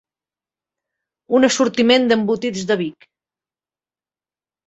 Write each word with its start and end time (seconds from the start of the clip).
Un 1.39 1.45
assortiment 1.49 2.09
d'embotits 2.11 2.65
de 2.71 2.77
Vic. 2.81 3.07